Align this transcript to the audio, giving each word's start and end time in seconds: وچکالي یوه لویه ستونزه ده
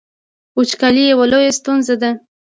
وچکالي 0.57 1.03
یوه 1.11 1.25
لویه 1.31 1.51
ستونزه 1.59 1.95
ده 2.01 2.11